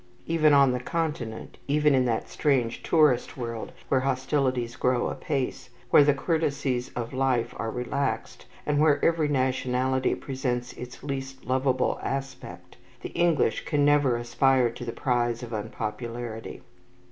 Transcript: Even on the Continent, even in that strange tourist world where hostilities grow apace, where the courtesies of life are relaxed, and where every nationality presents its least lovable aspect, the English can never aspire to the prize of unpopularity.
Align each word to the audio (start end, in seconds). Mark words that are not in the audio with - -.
Even 0.25 0.51
on 0.51 0.71
the 0.71 0.79
Continent, 0.79 1.59
even 1.67 1.93
in 1.93 2.05
that 2.05 2.27
strange 2.27 2.81
tourist 2.81 3.37
world 3.37 3.71
where 3.87 3.99
hostilities 3.99 4.75
grow 4.75 5.09
apace, 5.09 5.69
where 5.91 6.03
the 6.03 6.11
courtesies 6.15 6.89
of 6.95 7.13
life 7.13 7.53
are 7.57 7.69
relaxed, 7.69 8.47
and 8.65 8.79
where 8.79 8.99
every 9.05 9.27
nationality 9.27 10.15
presents 10.15 10.73
its 10.73 11.03
least 11.03 11.45
lovable 11.45 11.99
aspect, 12.01 12.77
the 13.03 13.09
English 13.09 13.63
can 13.65 13.85
never 13.85 14.17
aspire 14.17 14.71
to 14.71 14.83
the 14.83 14.91
prize 14.91 15.43
of 15.43 15.53
unpopularity. 15.53 16.63